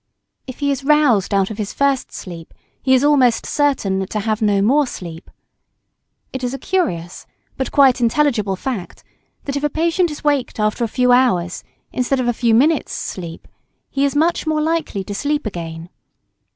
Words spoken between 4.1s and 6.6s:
have no more sleep. It is a